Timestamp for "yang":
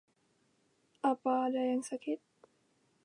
1.71-1.83